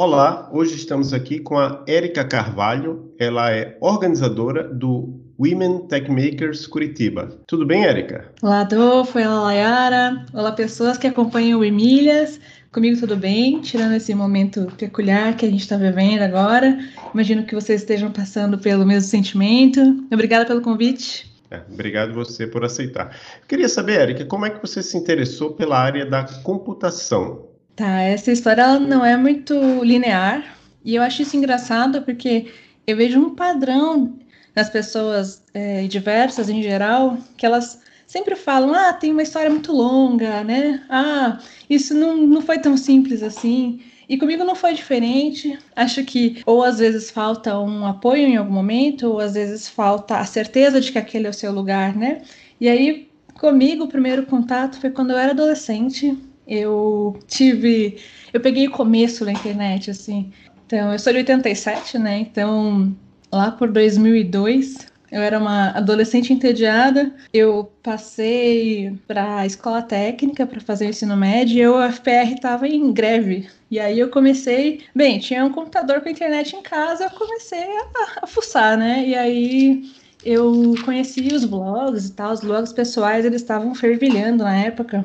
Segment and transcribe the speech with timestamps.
[0.00, 3.12] Olá, hoje estamos aqui com a Érica Carvalho.
[3.18, 7.36] Ela é organizadora do Women Tech Makers Curitiba.
[7.48, 8.32] Tudo bem, Érica?
[8.40, 9.18] Olá, Adolfo.
[9.18, 10.24] Olá, Layara.
[10.32, 12.38] Olá, pessoas que acompanham o Emílias.
[12.70, 16.78] Comigo tudo bem, tirando esse momento peculiar que a gente está vivendo agora.
[17.12, 19.80] Imagino que vocês estejam passando pelo mesmo sentimento.
[20.12, 21.28] Obrigada pelo convite.
[21.50, 23.16] É, obrigado você por aceitar.
[23.40, 27.48] Eu queria saber, Érica, como é que você se interessou pela área da computação?
[27.78, 32.52] Tá, essa história não é muito linear e eu acho isso engraçado porque
[32.84, 34.18] eu vejo um padrão
[34.52, 39.70] nas pessoas é, diversas em geral que elas sempre falam, ah, tem uma história muito
[39.70, 40.82] longa, né?
[40.90, 41.38] Ah,
[41.70, 43.80] isso não, não foi tão simples assim.
[44.08, 45.56] E comigo não foi diferente.
[45.76, 50.18] Acho que ou às vezes falta um apoio em algum momento, ou às vezes falta
[50.18, 52.22] a certeza de que aquele é o seu lugar, né?
[52.60, 56.18] E aí, comigo, o primeiro contato foi quando eu era adolescente
[56.48, 57.98] eu tive.
[58.32, 60.32] Eu peguei o começo da internet, assim.
[60.66, 62.18] Então, eu sou de 87, né?
[62.18, 62.94] Então,
[63.30, 67.14] lá por 2002, eu era uma adolescente entediada.
[67.32, 72.34] Eu passei para a escola técnica para fazer o ensino médio e eu, a FPR
[72.34, 73.48] estava em greve.
[73.70, 78.24] E aí eu comecei, bem, tinha um computador com internet em casa, eu comecei a,
[78.24, 79.06] a fuçar, né?
[79.06, 79.90] E aí
[80.24, 85.04] eu conheci os blogs e tal, os blogs pessoais, eles estavam fervilhando na época.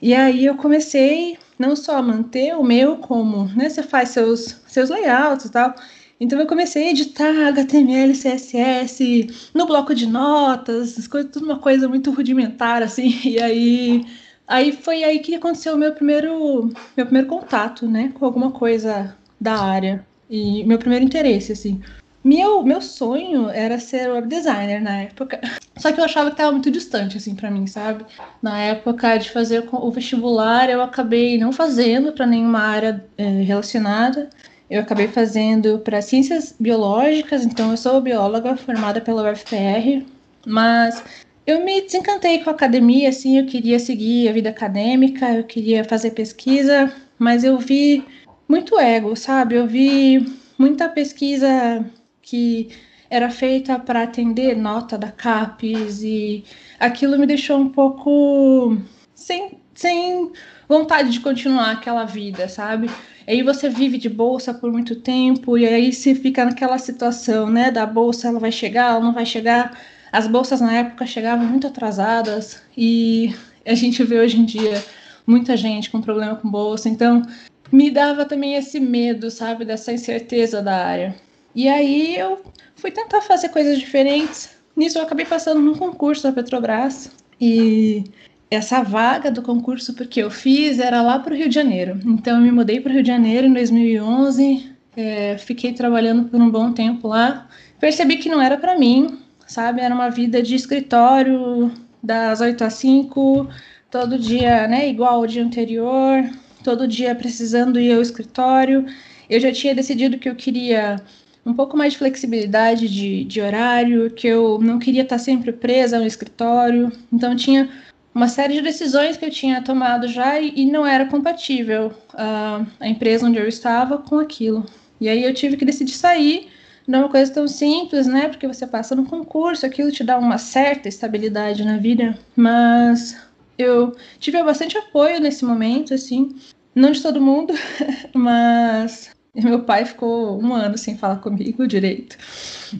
[0.00, 4.60] E aí eu comecei não só a manter o meu, como né, você faz seus,
[4.66, 5.74] seus layouts e tal.
[6.20, 11.88] Então eu comecei a editar HTML, CSS no bloco de notas, coisas, tudo uma coisa
[11.88, 13.08] muito rudimentar, assim.
[13.24, 14.04] E aí,
[14.46, 19.16] aí foi aí que aconteceu o meu primeiro, meu primeiro contato, né, com alguma coisa
[19.40, 20.04] da área.
[20.30, 21.80] E meu primeiro interesse, assim.
[22.24, 25.40] Meu, meu sonho era ser web designer na época.
[25.76, 28.04] Só que eu achava que estava muito distante, assim, para mim, sabe?
[28.42, 34.28] Na época de fazer o vestibular, eu acabei não fazendo para nenhuma área é, relacionada.
[34.68, 40.04] Eu acabei fazendo para ciências biológicas, então eu sou bióloga formada pela UFPR,
[40.46, 41.02] mas
[41.46, 45.82] eu me desencantei com a academia, assim, eu queria seguir a vida acadêmica, eu queria
[45.84, 48.04] fazer pesquisa, mas eu vi
[48.46, 49.54] muito ego, sabe?
[49.54, 50.26] Eu vi
[50.58, 51.82] muita pesquisa
[52.28, 52.68] que
[53.08, 56.44] era feita para atender nota da CAPES e
[56.78, 58.76] aquilo me deixou um pouco
[59.14, 60.30] sem, sem
[60.68, 62.90] vontade de continuar aquela vida, sabe?
[63.26, 67.70] Aí você vive de bolsa por muito tempo e aí você fica naquela situação, né?
[67.70, 69.78] Da bolsa, ela vai chegar, ela não vai chegar.
[70.12, 73.34] As bolsas na época chegavam muito atrasadas e
[73.66, 74.84] a gente vê hoje em dia
[75.26, 77.22] muita gente com problema com bolsa, então
[77.70, 81.27] me dava também esse medo, sabe, dessa incerteza da área.
[81.54, 82.42] E aí eu
[82.76, 84.50] fui tentar fazer coisas diferentes.
[84.76, 87.10] Nisso eu acabei passando num concurso da Petrobras
[87.40, 88.04] e
[88.50, 91.98] essa vaga do concurso porque eu fiz era lá para o Rio de Janeiro.
[92.04, 96.40] Então eu me mudei para o Rio de Janeiro em 2011, é, fiquei trabalhando por
[96.40, 97.48] um bom tempo lá.
[97.80, 99.80] Percebi que não era para mim, sabe?
[99.80, 101.70] Era uma vida de escritório
[102.02, 103.48] das 8 às 5,
[103.90, 106.24] todo dia, né, igual ao dia anterior,
[106.62, 108.86] todo dia precisando ir ao escritório.
[109.28, 111.02] Eu já tinha decidido que eu queria
[111.48, 115.98] um pouco mais de flexibilidade de, de horário, que eu não queria estar sempre presa
[115.98, 116.92] no escritório.
[117.10, 117.70] Então tinha
[118.14, 122.66] uma série de decisões que eu tinha tomado já e, e não era compatível uh,
[122.78, 124.66] a empresa onde eu estava com aquilo.
[125.00, 126.48] E aí eu tive que decidir sair.
[126.86, 128.28] Não é uma coisa tão simples, né?
[128.28, 133.16] Porque você passa no concurso, aquilo te dá uma certa estabilidade na vida, mas
[133.56, 136.36] eu tive bastante apoio nesse momento, assim,
[136.74, 137.54] não de todo mundo,
[138.14, 139.10] mas
[139.42, 142.16] meu pai ficou um ano sem falar comigo direito.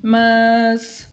[0.02, 1.12] Mas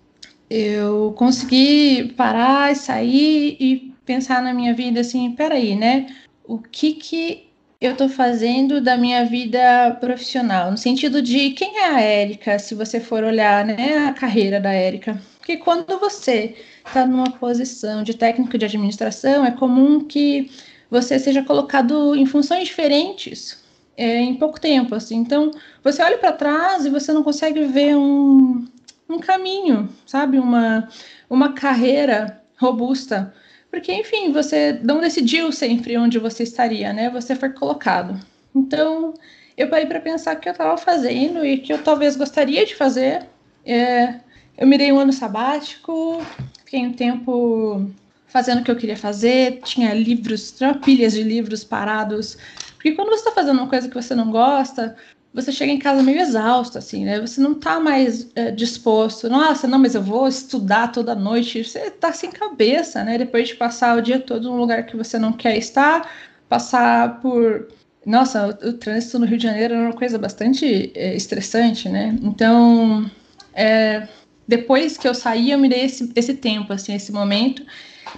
[0.50, 6.08] eu consegui parar e sair e pensar na minha vida assim, peraí, né?
[6.44, 7.48] O que que
[7.82, 10.72] eu estou fazendo da minha vida profissional?
[10.72, 14.72] No sentido de quem é a Érica, se você for olhar né, a carreira da
[14.72, 15.20] Érica.
[15.38, 16.56] Porque quando você
[16.86, 20.52] está numa posição de técnico de administração, é comum que
[20.90, 23.65] você seja colocado em funções diferentes
[23.98, 25.18] é, em pouco tempo, assim.
[25.18, 25.52] Então,
[25.84, 28.66] você olha para trás e você não consegue ver um,
[29.10, 30.38] um caminho, sabe?
[30.38, 30.88] Uma,
[31.30, 33.34] uma carreira robusta.
[33.70, 37.10] Porque, enfim, você não decidiu sempre onde você estaria, né?
[37.10, 38.20] Você foi colocado.
[38.54, 39.14] Então,
[39.58, 42.76] eu parei para pensar o que eu estava fazendo e que eu talvez gostaria de
[42.76, 43.26] fazer.
[43.66, 44.16] É,
[44.58, 46.22] eu mirei um ano sabático,
[46.64, 47.90] fiquei um tempo
[48.28, 52.38] fazendo o que eu queria fazer, tinha livros, tinha pilhas de livros parados.
[52.86, 54.96] Porque quando você está fazendo uma coisa que você não gosta,
[55.34, 57.20] você chega em casa meio exausto, assim, né?
[57.20, 59.28] Você não tá mais é, disposto.
[59.28, 61.64] Nossa, não, mas eu vou estudar toda noite.
[61.64, 63.18] Você tá sem cabeça, né?
[63.18, 66.12] Depois de passar o dia todo num lugar que você não quer estar,
[66.48, 67.70] passar por.
[68.06, 72.16] Nossa, o, o trânsito no Rio de Janeiro é uma coisa bastante é, estressante, né?
[72.22, 73.10] Então,
[73.56, 74.08] é,
[74.48, 77.66] depois que eu saí, eu me dei esse, esse tempo, assim, esse momento.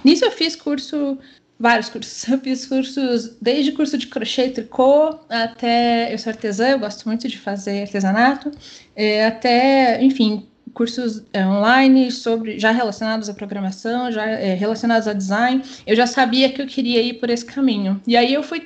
[0.04, 1.16] Nisso eu fiz curso
[1.58, 2.26] vários cursos.
[2.28, 6.12] Eu fiz cursos, desde curso de crochê e tricô, até.
[6.12, 8.50] Eu sou artesã, eu gosto muito de fazer artesanato,
[8.94, 15.12] é, até, enfim, cursos é, online sobre já relacionados à programação, já é, relacionados a
[15.12, 15.62] design.
[15.86, 18.00] Eu já sabia que eu queria ir por esse caminho.
[18.06, 18.64] E aí eu fui,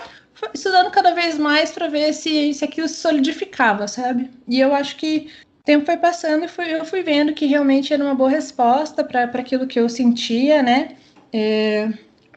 [0.53, 4.31] estudando cada vez mais para ver se, se aquilo se solidificava, sabe?
[4.47, 5.29] E eu acho que
[5.61, 9.05] o tempo foi passando e fui, eu fui vendo que realmente era uma boa resposta
[9.05, 10.97] para aquilo que eu sentia, né?
[11.33, 11.89] É,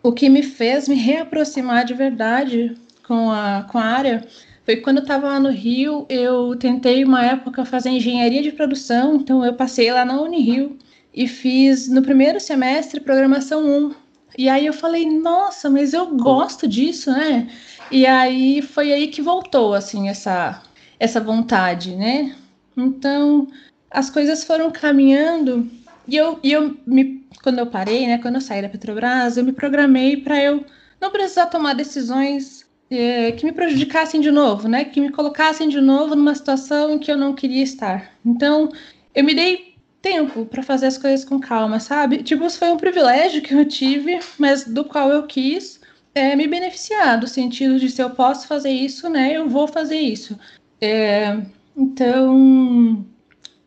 [0.06, 2.76] o que me fez me reaproximar de verdade
[3.08, 4.28] com a, com a área
[4.64, 9.16] foi quando eu estava lá no Rio, eu tentei uma época fazer engenharia de produção,
[9.16, 10.78] então eu passei lá na Unirio
[11.14, 13.96] e fiz no primeiro semestre programação 1.
[14.38, 17.48] E aí eu falei, nossa, mas eu gosto disso, né?
[17.92, 20.62] E aí foi aí que voltou assim essa
[21.00, 22.36] essa vontade, né?
[22.78, 23.48] Então,
[23.92, 25.70] as coisas foram caminhando
[26.08, 29.44] e eu, e eu me quando eu parei, né, quando eu saí da Petrobras, eu
[29.44, 30.66] me programei para eu
[31.00, 35.82] não precisar tomar decisões é, que me prejudicassem de novo, né, que me colocassem de
[35.82, 38.12] novo numa situação em que eu não queria estar.
[38.26, 38.72] Então,
[39.14, 42.22] eu me dei tempo para fazer as coisas com calma, sabe?
[42.22, 45.80] Tipo, isso foi um privilégio que eu tive, mas do qual eu quis
[46.14, 49.98] é, me beneficiar, do sentido de se eu posso fazer isso, né, eu vou fazer
[50.00, 50.38] isso.
[50.80, 51.40] É,
[51.76, 53.06] então,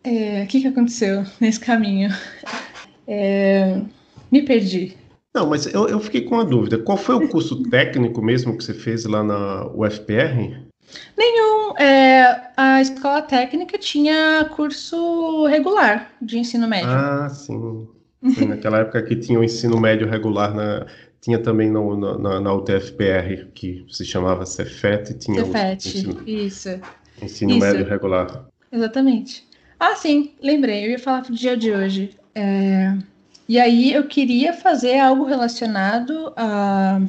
[0.05, 2.11] é, o que, que aconteceu nesse caminho?
[3.07, 3.81] É,
[4.31, 4.97] me perdi.
[5.35, 6.79] Não, mas eu, eu fiquei com uma dúvida.
[6.79, 10.69] Qual foi o curso técnico mesmo que você fez lá na UFPR?
[11.17, 11.77] Nenhum.
[11.79, 16.89] É, a escola técnica tinha curso regular de ensino médio.
[16.89, 17.87] Ah, sim.
[18.35, 20.87] Foi naquela época que tinha o ensino médio regular, na,
[21.21, 26.69] tinha também no, na, na UTFPR, que se chamava Cefet, tinha Cefet, o ensino, isso.
[27.23, 27.61] Ensino isso.
[27.61, 28.49] médio regular.
[28.73, 29.48] Exatamente.
[29.79, 32.11] Ah, sim, lembrei, eu ia falar pro dia de hoje.
[32.35, 32.97] É,
[33.49, 37.01] e aí eu queria fazer algo relacionado à,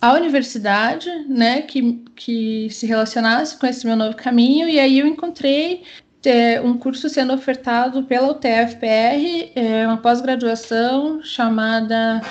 [0.00, 5.06] à universidade, né, que, que se relacionasse com esse meu novo caminho, e aí eu
[5.06, 5.82] encontrei
[6.24, 12.22] é, um curso sendo ofertado pela UTFPR, é, uma pós-graduação chamada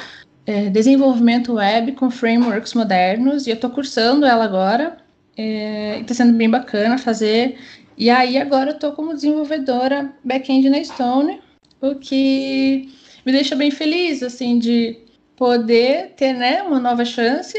[0.46, 4.98] é, Desenvolvimento Web com Frameworks Modernos, e eu estou cursando ela agora,
[5.38, 7.58] é, está sendo bem bacana fazer.
[7.98, 11.42] E aí agora eu estou como desenvolvedora back-end na Stone,
[11.82, 12.90] o que
[13.26, 14.98] me deixa bem feliz, assim, de
[15.36, 17.58] poder ter, né, uma nova chance.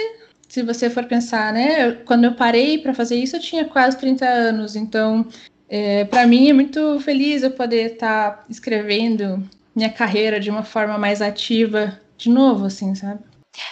[0.48, 4.26] Se você for pensar, né, quando eu parei para fazer isso, eu tinha quase 30
[4.26, 5.26] anos, então,
[5.68, 9.42] é, para mim é muito feliz eu poder estar tá escrevendo
[9.74, 13.20] minha carreira de uma forma mais ativa de novo, assim, sabe?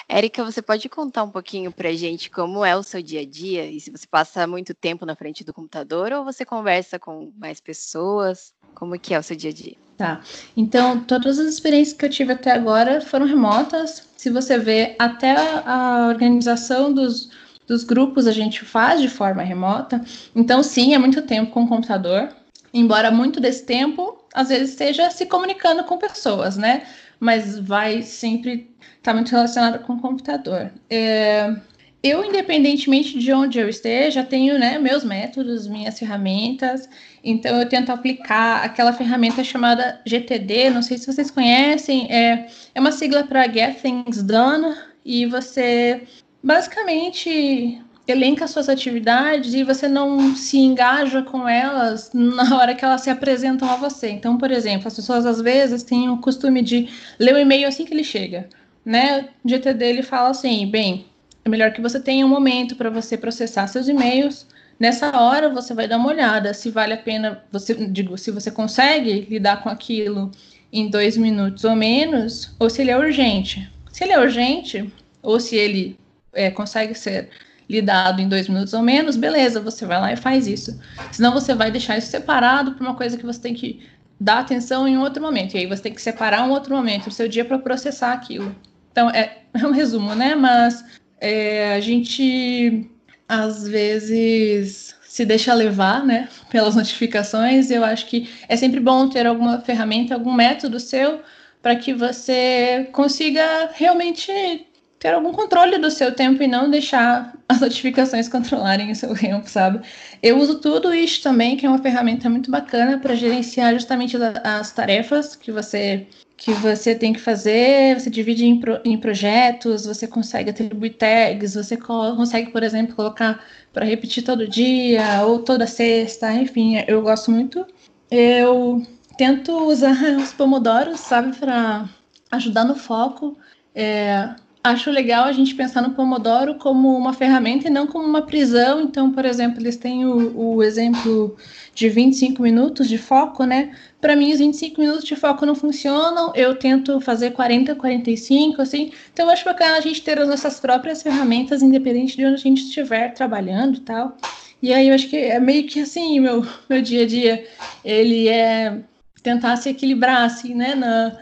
[0.08, 3.64] Érica, você pode contar um pouquinho pra gente como é o seu dia a dia
[3.64, 7.60] e se você passa muito tempo na frente do computador ou você conversa com mais
[7.60, 8.52] pessoas?
[8.74, 9.76] Como que é o seu dia a dia?
[9.96, 10.20] Tá.
[10.56, 14.08] Então, todas as experiências que eu tive até agora foram remotas.
[14.16, 15.34] Se você vê, até
[15.66, 17.30] a organização dos,
[17.66, 20.00] dos grupos a gente faz de forma remota.
[20.34, 22.30] Então, sim, é muito tempo com o computador.
[22.74, 26.86] Embora muito desse tempo, às vezes, esteja se comunicando com pessoas, né?
[27.22, 30.72] Mas vai sempre estar tá muito relacionado com o computador.
[30.90, 31.54] É,
[32.02, 36.88] eu, independentemente de onde eu esteja, tenho né, meus métodos, minhas ferramentas.
[37.22, 40.70] Então, eu tento aplicar aquela ferramenta chamada GTD.
[40.70, 44.74] Não sei se vocês conhecem, é, é uma sigla para Get Things Done.
[45.04, 46.02] E você
[46.42, 53.02] basicamente elenca suas atividades e você não se engaja com elas na hora que elas
[53.02, 54.10] se apresentam a você.
[54.10, 57.84] Então, por exemplo, as pessoas às vezes têm o costume de ler o e-mail assim
[57.84, 58.48] que ele chega.
[58.84, 59.28] Né?
[59.44, 61.06] O GTD ele fala assim: bem,
[61.44, 64.46] é melhor que você tenha um momento para você processar seus e-mails.
[64.78, 68.50] Nessa hora você vai dar uma olhada se vale a pena, você digo, se você
[68.50, 70.30] consegue lidar com aquilo
[70.72, 73.70] em dois minutos ou menos, ou se ele é urgente.
[73.92, 74.92] Se ele é urgente,
[75.22, 75.96] ou se ele
[76.32, 77.28] é, consegue ser
[77.72, 80.78] lidado em dois minutos ou menos, beleza, você vai lá e faz isso.
[81.10, 83.80] Senão você vai deixar isso separado para uma coisa que você tem que
[84.20, 85.54] dar atenção em outro momento.
[85.54, 88.54] E aí você tem que separar um outro momento do seu dia para processar aquilo.
[88.92, 90.34] Então, é, é um resumo, né?
[90.34, 90.84] Mas
[91.20, 92.88] é, a gente
[93.28, 97.70] às vezes se deixa levar, né, pelas notificações.
[97.70, 101.20] Eu acho que é sempre bom ter alguma ferramenta, algum método seu
[101.62, 104.66] para que você consiga realmente
[105.02, 109.50] ter algum controle do seu tempo e não deixar as notificações controlarem o seu tempo,
[109.50, 109.80] sabe?
[110.22, 114.70] Eu uso tudo isso também, que é uma ferramenta muito bacana para gerenciar justamente as
[114.70, 116.06] tarefas que você
[116.36, 121.54] que você tem que fazer, você divide em, pro, em projetos, você consegue atribuir tags,
[121.54, 127.30] você consegue, por exemplo, colocar para repetir todo dia ou toda sexta, enfim, eu gosto
[127.30, 127.64] muito.
[128.10, 128.84] Eu
[129.16, 131.88] tento usar os pomodoros, sabe, para
[132.32, 133.38] ajudar no foco.
[133.72, 138.22] É, acho legal a gente pensar no Pomodoro como uma ferramenta e não como uma
[138.22, 138.80] prisão.
[138.80, 141.36] Então, por exemplo, eles têm o, o exemplo
[141.74, 143.74] de 25 minutos de foco, né?
[144.00, 146.32] Para mim, os 25 minutos de foco não funcionam.
[146.34, 148.92] Eu tento fazer 40, 45, assim.
[149.12, 152.62] Então, acho bacana a gente ter as nossas próprias ferramentas, independente de onde a gente
[152.62, 154.16] estiver trabalhando e tal.
[154.62, 157.44] E aí, eu acho que é meio que assim, meu, meu dia a dia.
[157.84, 158.78] Ele é
[159.22, 160.74] tentar se equilibrar, assim, né?
[160.74, 161.16] Na,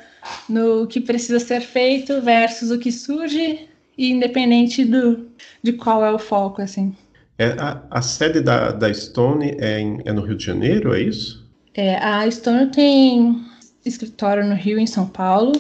[0.49, 5.29] no que precisa ser feito versus o que surge, independente do,
[5.63, 6.95] de qual é o foco, assim.
[7.39, 11.01] É, a, a sede da, da Stone é, em, é no Rio de Janeiro, é
[11.01, 11.49] isso?
[11.75, 13.43] É, a Stone tem
[13.85, 15.53] escritório no Rio, em São Paulo,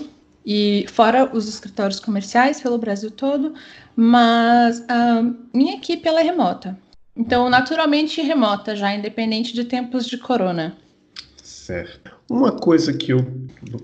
[0.44, 3.54] e fora os escritórios comerciais pelo Brasil todo,
[3.94, 5.22] mas a
[5.54, 6.78] minha equipe ela é remota.
[7.16, 10.76] Então, naturalmente remota já, independente de tempos de corona.
[11.60, 12.12] Certo.
[12.28, 13.18] Uma coisa que eu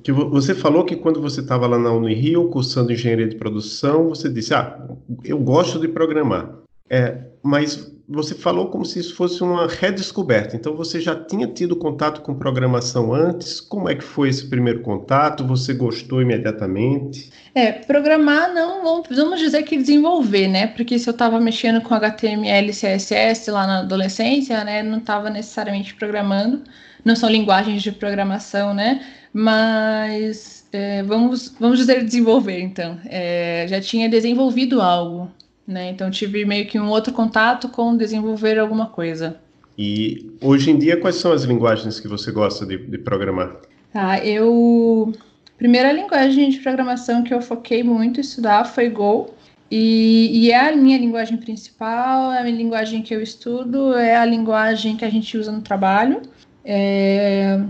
[0.03, 4.31] que você falou que quando você estava lá na Unirio cursando engenharia de produção, você
[4.31, 4.81] disse: "Ah,
[5.23, 6.51] eu gosto de programar".
[6.89, 10.57] É, mas você falou como se isso fosse uma redescoberta.
[10.57, 13.61] Então você já tinha tido contato com programação antes?
[13.61, 15.45] Como é que foi esse primeiro contato?
[15.45, 17.31] Você gostou imediatamente?
[17.55, 20.69] É, programar não, vamos dizer que desenvolver, né?
[20.69, 25.95] Porque se eu estava mexendo com HTML CSS lá na adolescência, né, não estava necessariamente
[25.95, 26.63] programando
[27.07, 29.01] não são linguagens de programação, né?
[29.33, 32.99] Mas é, vamos, vamos dizer desenvolver, então.
[33.05, 35.31] É, já tinha desenvolvido algo,
[35.65, 35.89] né?
[35.91, 39.37] Então tive meio que um outro contato com desenvolver alguma coisa.
[39.79, 43.55] E hoje em dia, quais são as linguagens que você gosta de, de programar?
[43.93, 45.13] Tá, eu.
[45.57, 49.31] Primeira linguagem de programação que eu foquei muito em estudar foi Go.
[49.71, 54.17] E, e, é a minha linguagem principal, é a minha linguagem que eu estudo, é
[54.17, 56.23] a linguagem que a gente usa no trabalho.
[56.67, 57.61] É,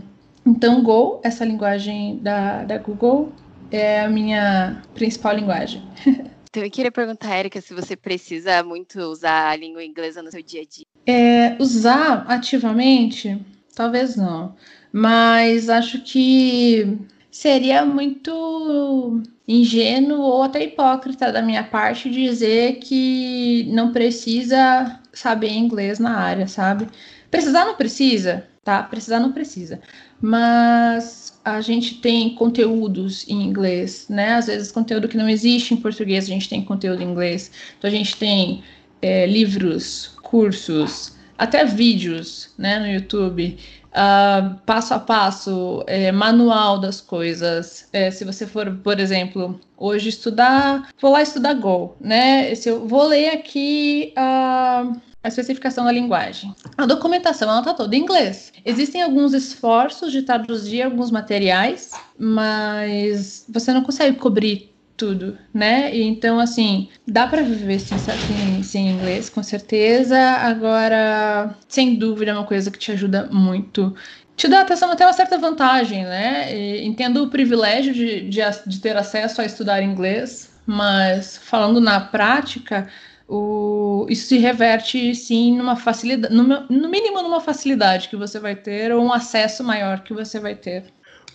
[0.44, 3.30] então, Go, essa linguagem da, da Google,
[3.70, 5.82] é a minha principal linguagem.
[6.48, 10.42] Então, eu queria perguntar, Erika, se você precisa muito usar a língua inglesa no seu
[10.42, 10.86] dia a dia.
[11.06, 13.38] É, usar ativamente,
[13.74, 14.56] talvez não.
[14.90, 16.96] Mas acho que
[17.30, 25.98] seria muito ingênuo ou até hipócrita da minha parte dizer que não precisa saber inglês
[25.98, 26.86] na área, sabe?
[27.30, 28.82] Precisar não precisa, tá?
[28.82, 29.80] Precisar não precisa.
[30.20, 34.34] Mas a gente tem conteúdos em inglês, né?
[34.34, 37.52] Às vezes conteúdo que não existe em português, a gente tem conteúdo em inglês.
[37.78, 38.64] Então a gente tem
[39.00, 43.56] é, livros, cursos, até vídeos, né, no YouTube.
[43.92, 47.88] Uh, passo a passo, é, manual das coisas.
[47.92, 52.54] É, se você for, por exemplo, hoje estudar, vou lá estudar Go, né?
[52.56, 56.54] Se eu vou ler aqui uh, a especificação da linguagem.
[56.78, 58.52] A documentação está toda em inglês.
[58.64, 65.94] Existem alguns esforços de traduzir alguns materiais, mas você não consegue cobrir tudo, né?
[65.94, 70.16] Então, assim, dá para viver sem, sem, sem, inglês, com certeza.
[70.16, 73.94] Agora, sem dúvida, é uma coisa que te ajuda muito.
[74.36, 76.56] Te dá até, até uma certa vantagem, né?
[76.56, 82.00] E entendo o privilégio de, de, de ter acesso a estudar inglês, mas falando na
[82.00, 82.88] prática,
[83.28, 88.54] o, isso se reverte sim numa facilidade, numa, no mínimo numa facilidade que você vai
[88.54, 90.84] ter ou um acesso maior que você vai ter.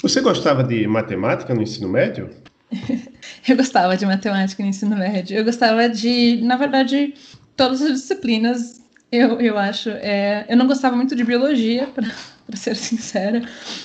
[0.01, 2.29] Você gostava de matemática no ensino médio?
[3.47, 5.37] eu gostava de matemática no ensino médio.
[5.37, 7.13] Eu gostava de, na verdade,
[7.55, 8.81] todas as disciplinas.
[9.11, 9.89] Eu, eu acho.
[9.89, 12.07] É, eu não gostava muito de biologia, para
[12.55, 13.41] ser sincera.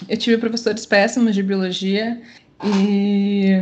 [0.09, 2.23] Eu tive professores péssimos de biologia
[2.65, 3.61] e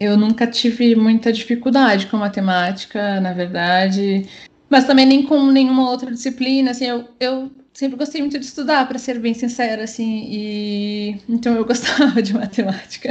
[0.00, 4.26] eu nunca tive muita dificuldade com matemática, na verdade,
[4.68, 8.88] mas também nem com nenhuma outra disciplina, assim, eu, eu sempre gostei muito de estudar,
[8.88, 13.10] para ser bem sincera, assim, e então eu gostava de matemática.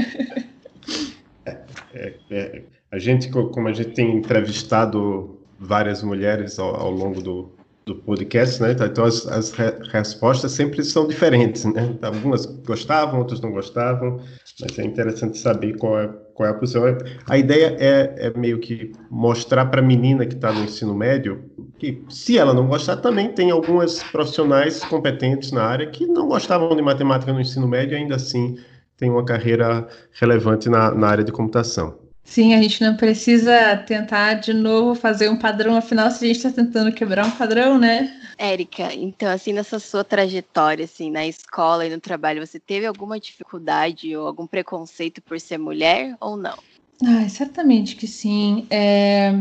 [1.46, 1.58] É,
[1.94, 7.52] é, é, a gente, como a gente tem entrevistado várias mulheres ao, ao longo do,
[7.86, 8.72] do podcast, né?
[8.72, 11.96] Então as, as re respostas sempre são diferentes, né?
[12.02, 14.22] Algumas gostavam, outras não gostavam,
[14.60, 16.84] mas é interessante saber qual é, qual é a posição.
[17.30, 21.44] A ideia é, é meio que mostrar para a menina que está no ensino médio
[21.78, 26.74] que, se ela não gostar, também tem algumas profissionais competentes na área que não gostavam
[26.74, 28.58] de matemática no ensino médio e ainda assim
[28.96, 32.09] tem uma carreira relevante na, na área de computação.
[32.30, 36.38] Sim, a gente não precisa tentar de novo fazer um padrão, afinal, se a gente
[36.38, 38.22] está tentando quebrar um padrão, né?
[38.38, 43.20] Érica, então, assim, nessa sua trajetória, assim, na escola e no trabalho, você teve alguma
[43.20, 46.56] dificuldade ou algum preconceito por ser mulher ou não?
[47.04, 48.68] Ah, certamente que sim.
[48.70, 49.34] É...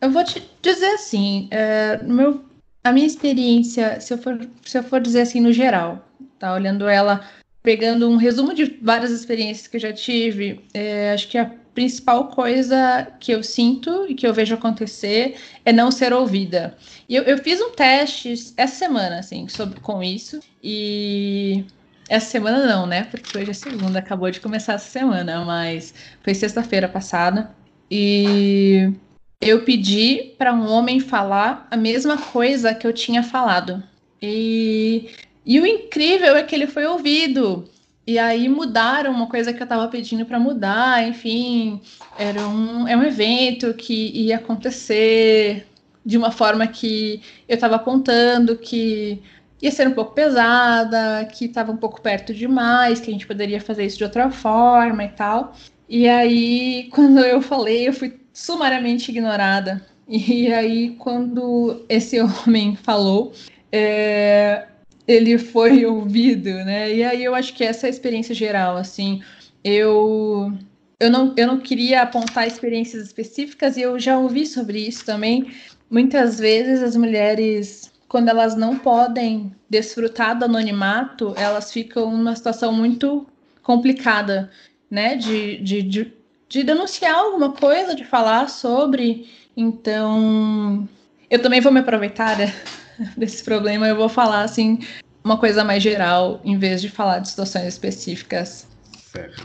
[0.00, 2.00] Eu vou te dizer assim, é...
[2.04, 2.44] meu...
[2.84, 6.06] a minha experiência, se eu, for, se eu for dizer assim no geral,
[6.38, 6.54] tá?
[6.54, 7.28] Olhando ela,
[7.64, 11.12] pegando um resumo de várias experiências que eu já tive, é...
[11.12, 15.92] acho que a principal coisa que eu sinto e que eu vejo acontecer é não
[15.92, 16.76] ser ouvida.
[17.08, 21.64] E eu, eu fiz um teste essa semana, assim, sobre, com isso, e
[22.08, 23.04] essa semana não, né?
[23.04, 27.54] Porque hoje é segunda, acabou de começar essa semana, mas foi sexta-feira passada.
[27.88, 28.92] E
[29.40, 33.80] eu pedi para um homem falar a mesma coisa que eu tinha falado.
[34.20, 35.10] E,
[35.46, 37.70] e o incrível é que ele foi ouvido.
[38.08, 41.78] E aí mudaram uma coisa que eu estava pedindo para mudar, enfim,
[42.18, 45.66] era um, é um evento que ia acontecer
[46.02, 49.20] de uma forma que eu estava apontando que
[49.60, 53.60] ia ser um pouco pesada, que estava um pouco perto demais, que a gente poderia
[53.60, 55.54] fazer isso de outra forma e tal.
[55.86, 59.84] E aí, quando eu falei, eu fui sumariamente ignorada.
[60.08, 63.34] E aí, quando esse homem falou,
[63.70, 64.66] é,
[65.08, 66.94] ele foi ouvido, né?
[66.94, 69.22] E aí eu acho que essa é a experiência geral, assim.
[69.64, 70.52] Eu
[71.00, 75.52] eu não, eu não queria apontar experiências específicas e eu já ouvi sobre isso também.
[75.88, 82.72] Muitas vezes as mulheres, quando elas não podem desfrutar do anonimato, elas ficam numa situação
[82.72, 83.26] muito
[83.62, 84.50] complicada,
[84.90, 85.14] né?
[85.14, 86.12] De, de, de,
[86.48, 89.28] de denunciar alguma coisa, de falar sobre.
[89.56, 90.88] Então,
[91.30, 92.52] eu também vou me aproveitar né?
[93.16, 94.78] desse problema, eu vou falar assim
[95.24, 98.66] uma coisa mais geral, em vez de falar de situações específicas.
[99.12, 99.44] Certo.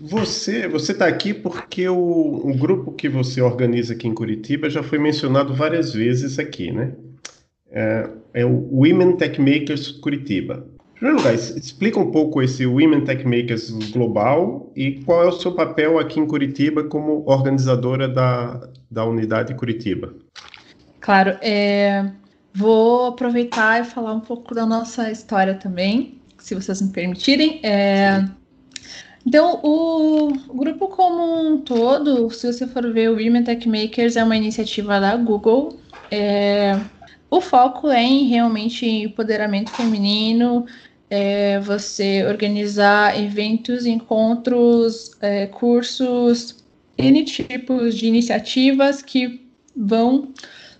[0.00, 4.82] Você você está aqui porque o, o, grupo que você organiza aqui em Curitiba já
[4.82, 6.92] foi mencionado várias vezes aqui, né?
[7.70, 10.66] É, é o Women Tech Makers Curitiba.
[10.92, 15.32] Em primeiro lugar, explica um pouco esse Women Tech Makers global e qual é o
[15.32, 20.14] seu papel aqui em Curitiba como organizadora da, da unidade Curitiba.
[21.00, 22.10] Claro, é,
[22.54, 27.60] vou aproveitar e falar um pouco da nossa história também, se vocês me permitirem.
[27.62, 28.24] É,
[29.26, 34.22] então, o, grupo como um todo, se você for ver, o Women Tech Makers é
[34.22, 35.78] uma iniciativa da Google.
[36.10, 36.78] É,
[37.30, 40.66] o foco é em realmente empoderamento feminino,
[41.10, 46.62] é, você organizar eventos, encontros, é, cursos,
[46.96, 49.44] N tipos de iniciativas que
[49.76, 50.28] vão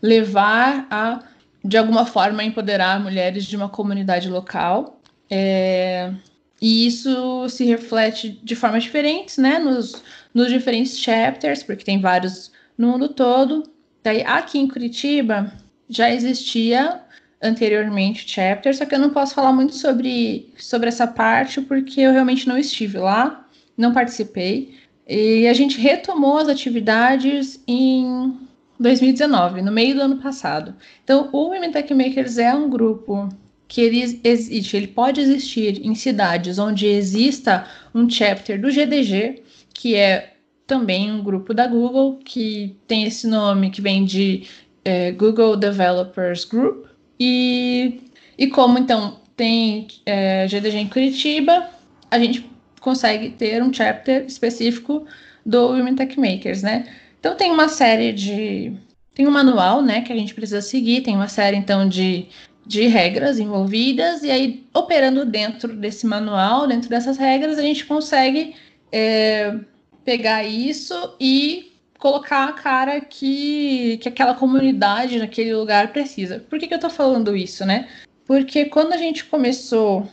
[0.00, 1.20] levar a,
[1.64, 5.00] de alguma forma, empoderar mulheres de uma comunidade local.
[5.31, 6.12] É,
[6.61, 12.53] e isso se reflete de formas diferentes, né, nos, nos diferentes chapters, porque tem vários
[12.77, 13.62] no mundo todo.
[14.03, 15.50] Daí, aqui em Curitiba,
[15.88, 17.00] já existia
[17.42, 22.12] anteriormente chapter, só que eu não posso falar muito sobre, sobre essa parte, porque eu
[22.12, 23.46] realmente não estive lá,
[23.77, 24.79] não participei.
[25.07, 28.38] E a gente retomou as atividades em
[28.78, 30.74] 2019, no meio do ano passado.
[31.02, 33.28] Então, o Women Tech Makers é um grupo
[33.66, 39.94] que ele existe, ele pode existir em cidades onde exista um chapter do GDG, que
[39.94, 40.34] é
[40.66, 44.46] também um grupo da Google, que tem esse nome que vem de
[44.84, 46.87] é, Google Developers Group.
[47.18, 48.00] E,
[48.37, 51.68] e como então tem é, GDG em Curitiba,
[52.10, 52.48] a gente
[52.80, 55.06] consegue ter um chapter específico
[55.44, 56.87] do Women Tech Makers, né?
[57.24, 58.76] Então tem uma série de.
[59.14, 62.26] Tem um manual, né, que a gente precisa seguir, tem uma série, então, de,
[62.66, 68.54] de regras envolvidas, e aí, operando dentro desse manual, dentro dessas regras, a gente consegue
[68.92, 69.58] é,
[70.04, 76.44] pegar isso e colocar a cara que, que aquela comunidade naquele lugar precisa.
[76.50, 77.88] Por que, que eu tô falando isso, né?
[78.26, 80.06] Porque quando a gente começou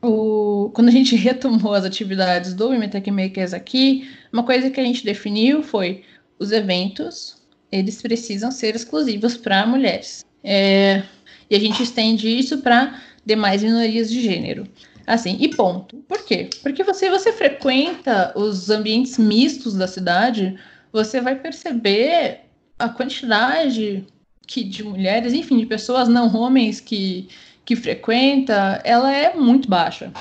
[0.00, 4.84] o, quando a gente retomou as atividades do Women Makers aqui, uma coisa que a
[4.84, 6.04] gente definiu foi
[6.38, 10.24] os eventos eles precisam ser exclusivos para mulheres.
[10.42, 11.02] É,
[11.50, 14.66] e a gente estende isso para demais minorias de gênero.
[15.06, 15.96] Assim, e ponto.
[16.08, 16.48] Por quê?
[16.62, 20.58] Porque você, você frequenta os ambientes mistos da cidade,
[20.92, 22.42] você vai perceber
[22.78, 24.06] a quantidade
[24.46, 27.28] que de mulheres, enfim, de pessoas não homens que,
[27.64, 30.12] que frequenta, ela é muito baixa.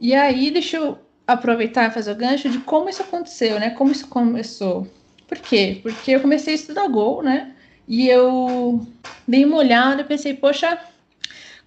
[0.00, 3.70] E aí, deixa eu aproveitar e fazer o gancho de como isso aconteceu, né?
[3.70, 4.86] Como isso começou.
[5.26, 5.80] Por quê?
[5.82, 7.52] Porque eu comecei a estudar Go, né?
[7.86, 8.86] E eu
[9.26, 10.78] dei uma olhada e pensei, poxa,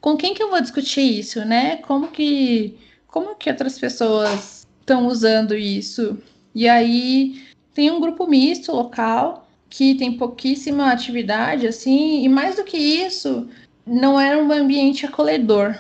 [0.02, 1.78] com quem que eu vou discutir isso, né?
[1.78, 6.17] Como que, como que outras pessoas estão usando isso?
[6.54, 7.43] E aí
[7.74, 13.48] tem um grupo misto local que tem pouquíssima atividade, assim, e mais do que isso,
[13.86, 15.78] não era um ambiente acolhedor.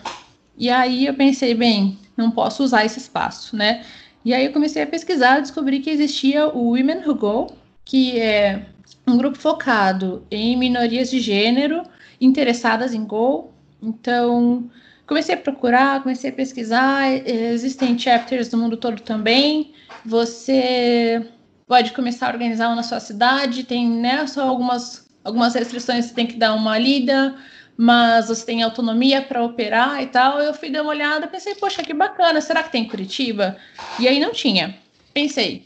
[0.57, 3.85] E aí eu pensei, bem, não posso usar esse espaço, né?
[4.25, 8.65] E aí eu comecei a pesquisar, descobri que existia o Women Who Go, que é
[9.07, 11.83] um grupo focado em minorias de gênero
[12.19, 13.53] interessadas em Go.
[13.81, 14.69] Então,
[15.07, 17.09] comecei a procurar, comecei a pesquisar.
[17.25, 19.73] Existem chapters no mundo todo também.
[20.05, 21.25] Você
[21.65, 23.63] pode começar a organizar na sua cidade.
[23.63, 27.37] Tem né, só algumas, algumas restrições você tem que dar uma lida,
[27.77, 30.41] mas você tem autonomia para operar e tal.
[30.41, 32.41] Eu fui dar uma olhada, pensei, poxa, que bacana.
[32.41, 33.55] Será que tem em Curitiba?
[33.97, 34.77] E aí não tinha.
[35.13, 35.63] Pensei,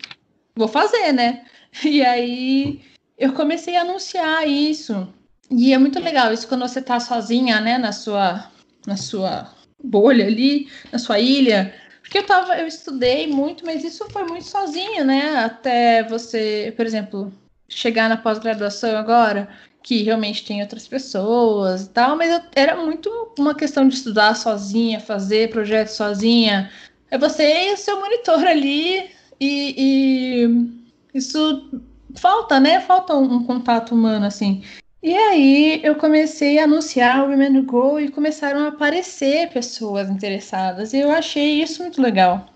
[0.55, 1.45] vou fazer, né?
[1.85, 2.81] E aí
[3.17, 5.07] eu comecei a anunciar isso.
[5.49, 8.49] E é muito legal isso quando você está sozinha, né, na sua,
[8.85, 9.53] na sua
[9.83, 11.73] bolha ali, na sua ilha.
[12.01, 15.35] Porque eu tava, eu estudei muito, mas isso foi muito sozinho, né?
[15.37, 17.31] Até você, por exemplo,
[17.69, 19.49] chegar na pós-graduação agora,
[19.83, 24.35] que realmente tem outras pessoas e tal, mas eu, era muito uma questão de estudar
[24.35, 26.71] sozinha, fazer projeto sozinha.
[27.09, 30.80] É você e o seu monitor ali, e, e
[31.13, 31.69] isso
[32.15, 32.79] falta, né?
[32.81, 34.63] Falta um, um, contato humano, assim.
[35.03, 40.93] E aí eu comecei a anunciar o Women Go e começaram a aparecer pessoas interessadas.
[40.93, 42.47] E eu achei isso muito legal.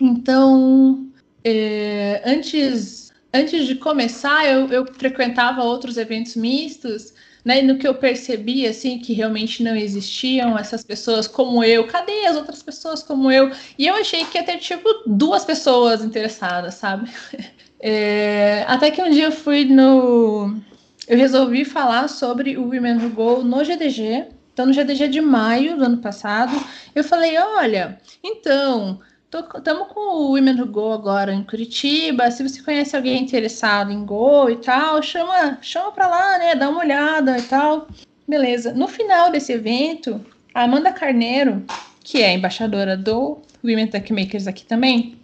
[0.00, 1.06] Então,
[1.44, 7.12] é, antes, antes de começar, eu, eu frequentava outros eventos mistos,
[7.44, 7.60] né?
[7.60, 11.86] E no que eu percebi, assim, que realmente não existiam essas pessoas como eu.
[11.86, 13.50] Cadê as outras pessoas como eu?
[13.78, 17.10] E eu achei que ia ter, tipo, duas pessoas interessadas, sabe?
[17.80, 20.54] É, até que um dia eu fui no.
[21.08, 24.26] Eu resolvi falar sobre o Women Who Go no GDG.
[24.52, 26.52] Então, no GDG de maio do ano passado,
[26.94, 29.00] eu falei: olha, então,
[29.32, 32.30] estamos com o Women Who Go agora em Curitiba.
[32.30, 36.54] Se você conhece alguém interessado em Go e tal, chama, chama para lá, né?
[36.54, 37.88] Dá uma olhada e tal.
[38.28, 38.74] Beleza.
[38.74, 41.64] No final desse evento, a Amanda Carneiro,
[42.04, 45.18] que é embaixadora do Women Tech Makers aqui também,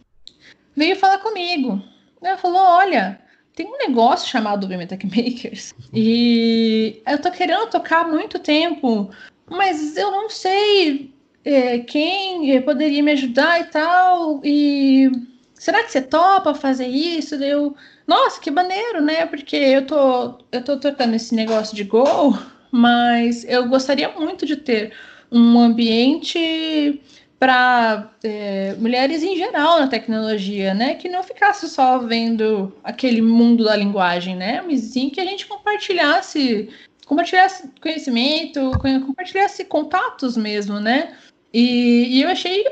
[0.74, 1.82] veio falar comigo.
[2.22, 3.20] Ela falou: olha,
[3.55, 9.11] tem um negócio chamado Women Tech Makers e eu tô querendo tocar há muito tempo,
[9.48, 14.40] mas eu não sei é, quem poderia me ajudar e tal.
[14.44, 15.11] E
[15.55, 17.37] será que você topa fazer isso?
[17.37, 17.74] Eu,
[18.07, 19.24] nossa, que maneiro, né?
[19.26, 22.37] Porque eu tô, eu tô tocando esse negócio de Go,
[22.70, 24.92] mas eu gostaria muito de ter
[25.31, 27.00] um ambiente
[27.38, 30.94] para é, mulheres em geral na tecnologia, né?
[30.94, 34.62] Que não ficasse só vendo aquele mundo da linguagem, né?
[34.62, 36.70] Mas sim que a gente compartilhasse,
[37.07, 38.72] compartilhasse conhecimento,
[39.07, 41.14] compartilhasse contatos mesmo, né?
[41.53, 42.64] E, e eu achei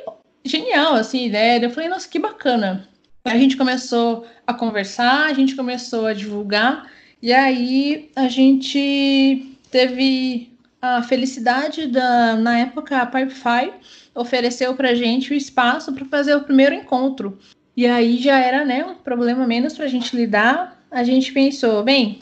[0.44, 1.64] genial assim, a ideia.
[1.64, 2.88] Eu falei, nossa, que bacana.
[3.24, 6.90] A gente começou a conversar, a gente começou a divulgar,
[7.22, 10.53] e aí a gente teve
[10.84, 13.72] a felicidade da, na época, a Pipefy
[14.14, 17.38] ofereceu para gente o espaço para fazer o primeiro encontro.
[17.74, 20.78] E aí já era né, um problema menos para a gente lidar.
[20.90, 22.18] A gente pensou, bem,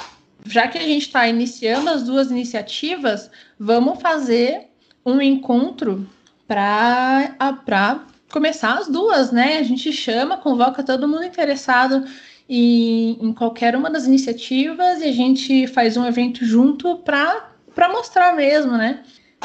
[0.46, 4.68] já que a gente está iniciando as duas iniciativas, vamos fazer
[5.05, 6.09] um encontro
[6.46, 9.59] para começar as duas, né?
[9.59, 12.05] A gente chama, convoca todo mundo interessado
[12.48, 17.52] em, em qualquer uma das iniciativas e a gente faz um evento junto para
[17.89, 19.03] mostrar mesmo, né?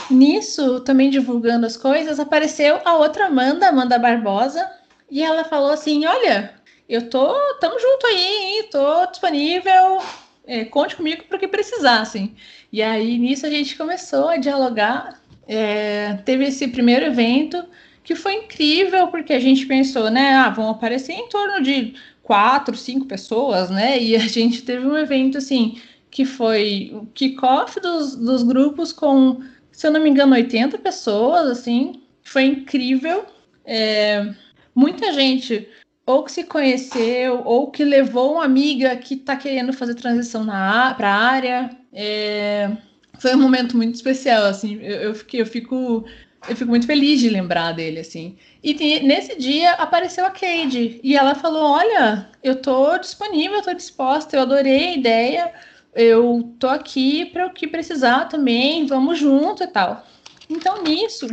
[0.10, 4.70] Nisso, também divulgando as coisas, apareceu a outra Amanda, Amanda Barbosa,
[5.10, 6.54] e ela falou assim: Olha,
[6.88, 10.02] eu tô, tamo junto aí, tô disponível,
[10.46, 12.36] é, conte comigo para o que precisar, assim.
[12.72, 15.22] E aí, nisso, a gente começou a dialogar.
[15.48, 17.66] É, teve esse primeiro evento
[18.04, 20.36] que foi incrível, porque a gente pensou, né?
[20.36, 24.02] Ah, vão aparecer em torno de quatro, cinco pessoas, né?
[24.02, 25.82] E a gente teve um evento, assim,
[26.18, 29.40] que foi o kickoff dos, dos grupos com
[29.72, 33.24] se eu não me engano, 80 pessoas, assim, foi incrível.
[33.64, 34.34] É,
[34.74, 35.70] muita gente
[36.04, 41.08] ou que se conheceu, ou que levou uma amiga que está querendo fazer transição para
[41.08, 41.70] a área.
[41.94, 42.72] É,
[43.20, 46.04] foi um momento muito especial, assim, eu, eu, fiquei, eu, fico,
[46.50, 48.36] eu fico muito feliz de lembrar dele, assim.
[48.64, 53.74] E nesse dia apareceu a Cade, e ela falou, olha, eu tô disponível, eu tô
[53.76, 55.54] disposta, eu adorei a ideia,
[55.94, 60.06] eu tô aqui para o que precisar também, vamos junto e tal.
[60.50, 61.28] Então, nisso,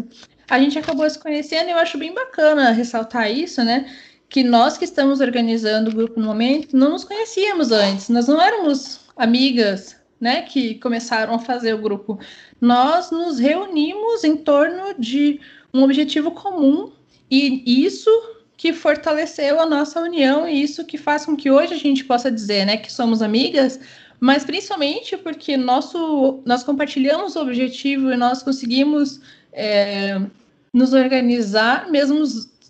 [0.49, 3.91] a gente acabou se conhecendo e eu acho bem bacana ressaltar isso, né?
[4.29, 8.41] Que nós que estamos organizando o grupo no momento não nos conhecíamos antes, nós não
[8.41, 10.43] éramos amigas, né?
[10.43, 12.19] Que começaram a fazer o grupo.
[12.61, 15.41] Nós nos reunimos em torno de
[15.73, 16.93] um objetivo comum
[17.31, 18.11] e isso
[18.57, 22.31] que fortaleceu a nossa união e isso que faz com que hoje a gente possa
[22.31, 23.79] dizer, né, que somos amigas,
[24.21, 29.21] mas principalmente porque nosso, nós compartilhamos o objetivo e nós conseguimos
[29.53, 30.21] é,
[30.73, 32.23] nos organizar, mesmo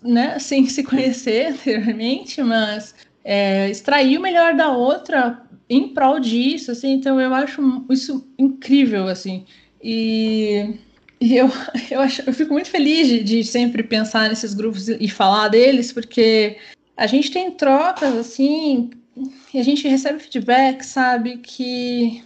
[0.03, 6.71] né, sem se conhecer anteriormente, mas é, extrair o melhor da outra em prol disso,
[6.71, 9.45] assim, então eu acho isso incrível, assim,
[9.83, 10.75] e,
[11.19, 11.49] e eu,
[11.89, 15.91] eu, acho, eu fico muito feliz de, de sempre pensar nesses grupos e falar deles,
[15.91, 16.57] porque
[16.95, 18.91] a gente tem trocas, assim,
[19.53, 22.23] e a gente recebe feedback, sabe, que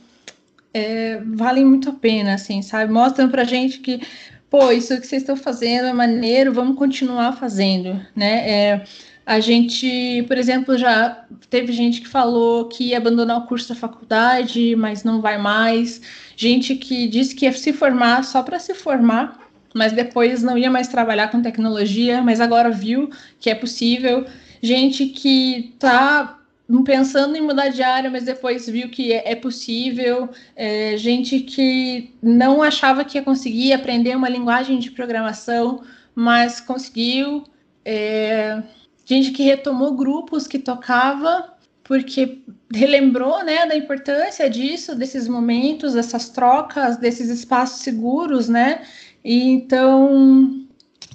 [0.74, 2.92] é, valem muito a pena, assim, sabe?
[2.92, 4.02] Mostram pra gente que,
[4.50, 8.50] pô, isso que vocês estão fazendo é maneiro, vamos continuar fazendo, né?
[8.50, 8.84] É,
[9.26, 13.76] a gente, por exemplo, já teve gente que falou que ia abandonar o curso da
[13.76, 16.02] faculdade, mas não vai mais.
[16.36, 19.38] Gente que disse que ia se formar só para se formar,
[19.76, 24.26] mas depois não ia mais trabalhar com tecnologia, mas agora viu que é possível.
[24.64, 26.39] Gente que está
[26.84, 30.30] pensando em mudar de área, mas depois viu que é, é possível.
[30.56, 37.44] É, gente que não achava que ia conseguir aprender uma linguagem de programação, mas conseguiu.
[37.84, 38.62] É,
[39.06, 46.30] gente que retomou grupos que tocava porque relembrou né, da importância disso, desses momentos, dessas
[46.30, 48.84] trocas, desses espaços seguros, né?
[49.26, 50.69] E então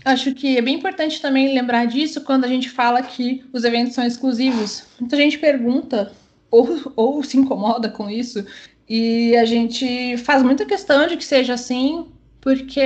[0.04, 3.94] Acho que é bem importante também lembrar disso quando a gente fala que os eventos
[3.94, 4.86] são exclusivos.
[5.00, 6.12] Muita gente pergunta
[6.50, 8.44] ou, ou se incomoda com isso,
[8.88, 12.06] e a gente faz muita questão de que seja assim,
[12.40, 12.82] porque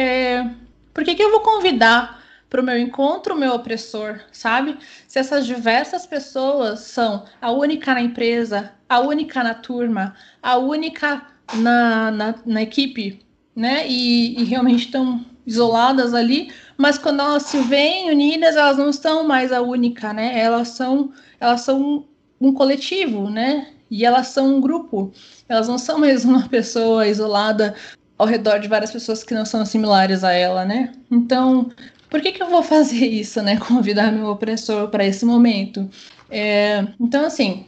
[0.95, 4.79] por que, eu vou convidar para o meu encontro o meu opressor, sabe?
[5.07, 11.27] Se essas diversas pessoas são a única na empresa, a única na turma, a única
[11.55, 13.21] na, na, na equipe,
[13.55, 13.87] né?
[13.87, 19.25] E, e realmente estão isoladas ali, mas quando elas se veem unidas, elas não são
[19.27, 20.39] mais a única, né?
[20.39, 22.05] Elas são, elas são
[22.39, 23.69] um coletivo, né?
[23.91, 25.11] E elas são um grupo.
[25.49, 27.75] Elas não são mais uma pessoa isolada
[28.19, 30.93] ao redor de várias pessoas que não são similares a ela, né?
[31.11, 31.71] Então,
[32.11, 33.57] por que, que eu vou fazer isso, né?
[33.57, 35.89] Convidar meu opressor para esse momento?
[36.31, 37.65] É, então, assim,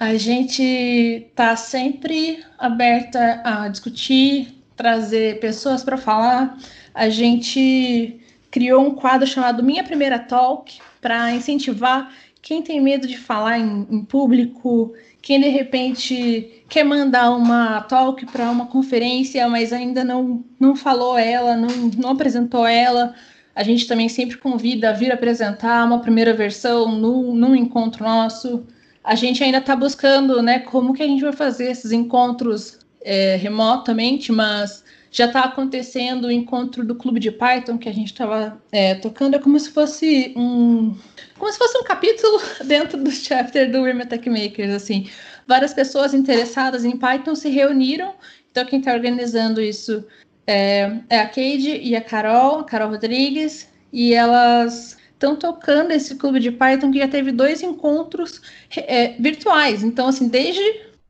[0.00, 6.58] a gente tá sempre aberta a discutir, trazer pessoas para falar,
[6.94, 12.12] a gente criou um quadro chamado Minha Primeira Talk para incentivar
[12.46, 18.24] quem tem medo de falar em, em, público, quem de repente quer mandar uma talk
[18.26, 23.14] para uma conferência, mas ainda não, não falou ela, não, não apresentou ela.
[23.52, 28.64] A gente também sempre convida a vir apresentar uma primeira versão num, num encontro nosso.
[29.02, 33.36] A gente ainda está buscando né, como que a gente vai fazer esses encontros é,
[33.36, 38.60] remotamente, mas já está acontecendo o encontro do clube de Python que a gente estava
[38.70, 40.94] é, tocando, é como se fosse um
[41.38, 45.08] como se fosse um capítulo dentro do chapter do Women Tech Makers, assim.
[45.46, 48.14] Várias pessoas interessadas em Python se reuniram,
[48.50, 50.04] então quem está organizando isso
[50.46, 56.14] é, é, a Cade e a Carol, a Carol Rodrigues, e elas estão tocando esse
[56.14, 58.40] clube de Python que já teve dois encontros
[58.76, 59.82] é, virtuais.
[59.82, 60.62] Então, assim, desde,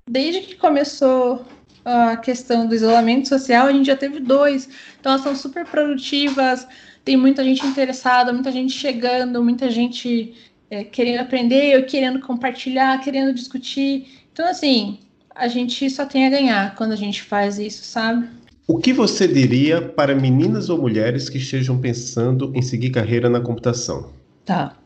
[0.08, 1.44] desde que começou
[1.86, 4.68] a questão do isolamento social, a gente já teve dois.
[4.98, 6.66] Então elas são super produtivas,
[7.04, 10.34] tem muita gente interessada, muita gente chegando, muita gente
[10.68, 14.08] é, querendo aprender, querendo compartilhar, querendo discutir.
[14.32, 14.98] Então, assim,
[15.32, 18.28] a gente só tem a ganhar quando a gente faz isso, sabe?
[18.66, 23.38] O que você diria para meninas ou mulheres que estejam pensando em seguir carreira na
[23.38, 24.10] computação?
[24.44, 24.76] Tá.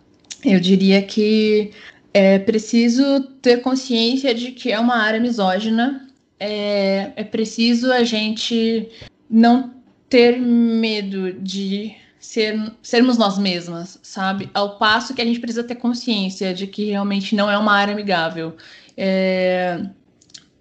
[0.45, 1.71] Eu diria que
[2.13, 6.10] é preciso ter consciência de que é uma área misógina
[6.41, 8.89] é, é preciso a gente
[9.29, 9.75] não
[10.09, 14.51] ter medo de ser, sermos nós mesmas, sabe?
[14.53, 17.93] Ao passo que a gente precisa ter consciência de que realmente não é uma área
[17.93, 18.57] amigável.
[18.97, 19.83] É,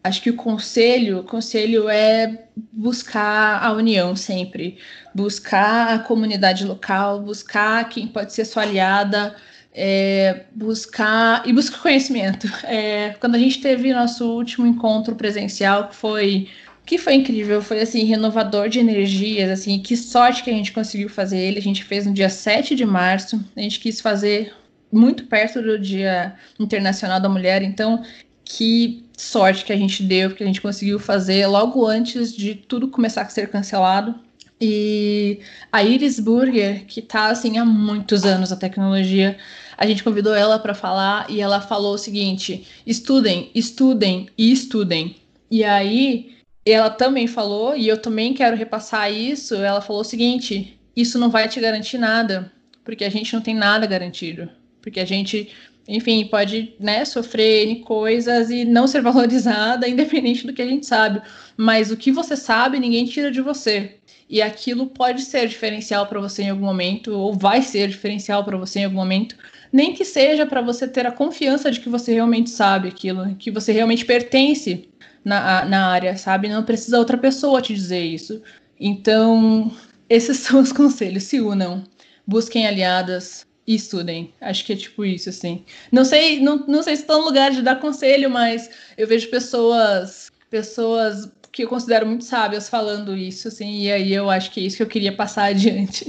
[0.03, 4.77] acho que o conselho, o conselho é buscar a união sempre,
[5.15, 9.35] buscar a comunidade local, buscar quem pode ser sua aliada,
[9.73, 12.47] é, buscar e buscar conhecimento.
[12.63, 16.47] É, quando a gente teve nosso último encontro presencial, que foi
[16.86, 21.08] que foi incrível, foi assim, renovador de energias, assim, que sorte que a gente conseguiu
[21.08, 21.60] fazer ele.
[21.60, 24.51] A gente fez no dia 7 de março, a gente quis fazer
[24.91, 28.03] muito perto do Dia Internacional da Mulher, então
[28.43, 32.88] que sorte que a gente deu, porque a gente conseguiu fazer logo antes de tudo
[32.88, 34.15] começar a ser cancelado.
[34.62, 35.39] E
[35.72, 39.38] a Iris Burger, que está assim há muitos anos na tecnologia,
[39.78, 45.15] a gente convidou ela para falar e ela falou o seguinte: estudem, estudem e estudem.
[45.50, 49.56] E aí ela também falou, e eu também quero repassar isso.
[49.56, 52.52] Ela falou o seguinte: isso não vai te garantir nada,
[52.84, 54.50] porque a gente não tem nada garantido.
[54.82, 55.50] Porque a gente,
[55.88, 61.22] enfim, pode né, sofrer coisas e não ser valorizada, independente do que a gente sabe.
[61.56, 63.98] Mas o que você sabe, ninguém tira de você
[64.29, 68.57] e aquilo pode ser diferencial para você em algum momento, ou vai ser diferencial para
[68.57, 69.35] você em algum momento,
[69.73, 73.49] nem que seja para você ter a confiança de que você realmente sabe aquilo, que
[73.49, 74.87] você realmente pertence
[75.25, 76.47] na, na área, sabe?
[76.47, 78.41] Não precisa outra pessoa te dizer isso.
[78.79, 79.71] Então,
[80.07, 81.23] esses são os conselhos.
[81.23, 81.83] Se unam,
[82.25, 84.33] busquem aliadas e estudem.
[84.39, 85.65] Acho que é tipo isso, assim.
[85.91, 89.29] Não sei, não, não sei se estou no lugar de dar conselho, mas eu vejo
[89.29, 94.59] pessoas pessoas que eu considero muito sábias falando isso, assim, e aí eu acho que
[94.59, 96.05] é isso que eu queria passar adiante.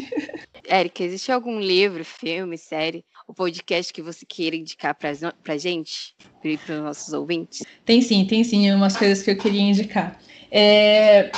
[0.67, 6.15] Érica, existe algum livro, filme, série, ou podcast que você queira indicar pra, pra gente,
[6.41, 7.63] para os nossos ouvintes?
[7.85, 10.19] Tem sim, tem sim, umas coisas que eu queria indicar.
[10.51, 11.31] É,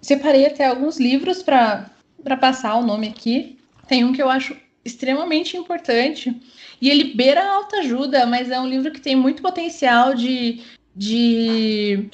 [0.00, 1.90] separei até alguns livros para
[2.40, 3.58] passar o nome aqui.
[3.86, 6.34] Tem um que eu acho extremamente importante,
[6.80, 10.62] e ele beira a autoajuda, mas é um livro que tem muito potencial de
[10.98, 12.10] de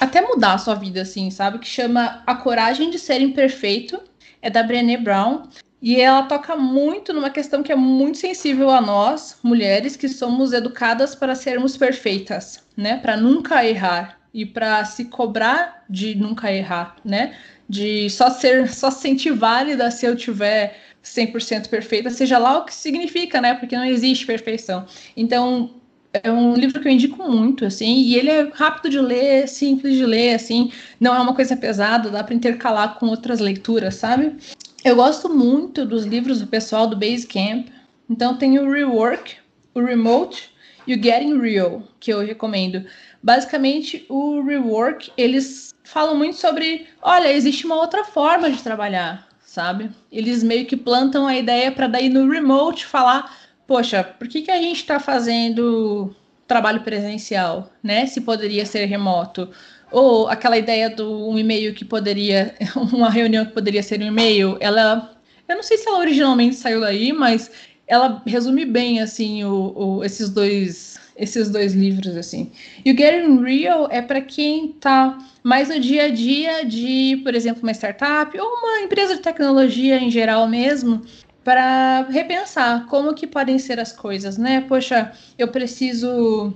[0.00, 1.58] até mudar a sua vida, assim, sabe?
[1.58, 4.00] Que chama A Coragem de Ser Imperfeito,
[4.40, 5.42] é da Brené Brown.
[5.80, 10.52] E ela toca muito numa questão que é muito sensível a nós, mulheres, que somos
[10.52, 12.96] educadas para sermos perfeitas, né?
[12.96, 17.36] Para nunca errar e para se cobrar de nunca errar, né?
[17.68, 22.64] De só ser, só se sentir válida se eu tiver 100% perfeita, seja lá o
[22.64, 23.54] que significa, né?
[23.54, 24.84] Porque não existe perfeição.
[25.16, 25.80] Então,
[26.12, 29.94] é um livro que eu indico muito, assim, e ele é rápido de ler, simples
[29.94, 34.36] de ler, assim, não é uma coisa pesada, dá para intercalar com outras leituras, sabe?
[34.84, 37.68] Eu gosto muito dos livros do pessoal do Basecamp,
[38.08, 39.36] então tem o Rework,
[39.74, 40.50] o Remote
[40.86, 42.84] e o Getting Real, que eu recomendo.
[43.22, 49.90] Basicamente, o Rework, eles falam muito sobre, olha, existe uma outra forma de trabalhar, sabe?
[50.10, 54.50] Eles meio que plantam a ideia para daí no Remote falar poxa, por que, que
[54.50, 58.06] a gente está fazendo trabalho presencial, né?
[58.06, 59.50] Se poderia ser remoto.
[59.92, 64.56] Ou aquela ideia do um e-mail que poderia, uma reunião que poderia ser um e-mail,
[64.58, 65.14] ela,
[65.46, 67.50] eu não sei se ela originalmente saiu daí, mas
[67.86, 72.52] ela resume bem, assim, o, o esses dois esses dois livros, assim.
[72.84, 77.34] E o Getting Real é para quem está mais no dia a dia de, por
[77.34, 81.02] exemplo, uma startup ou uma empresa de tecnologia em geral mesmo,
[81.48, 84.60] para repensar como que podem ser as coisas, né?
[84.68, 86.52] Poxa, eu preciso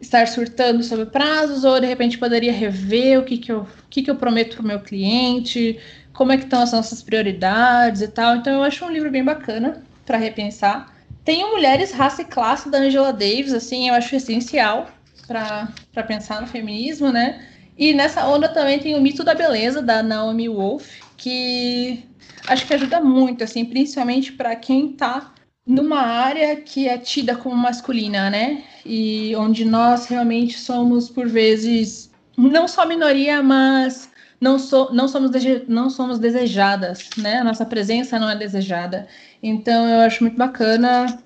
[0.00, 4.10] estar surtando sobre prazos ou de repente poderia rever o que, que, eu, que, que
[4.10, 5.78] eu prometo para o meu cliente,
[6.12, 8.34] como é que estão as nossas prioridades e tal.
[8.34, 10.92] Então eu acho um livro bem bacana para repensar.
[11.24, 14.90] Tem o Mulheres, Raça e Classe da Angela Davis, assim, eu acho essencial
[15.28, 17.46] para pensar no feminismo, né?
[17.78, 22.02] E nessa onda também tem o Mito da Beleza da Naomi Wolf, que
[22.46, 25.34] acho que ajuda muito, assim, principalmente para quem está
[25.66, 28.64] numa área que é tida como masculina, né?
[28.84, 35.30] E onde nós realmente somos, por vezes, não só minoria, mas não, so, não, somos,
[35.68, 37.38] não somos desejadas, né?
[37.38, 39.06] A nossa presença não é desejada.
[39.42, 41.22] Então, eu acho muito bacana